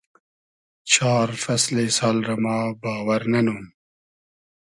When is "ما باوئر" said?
2.43-3.23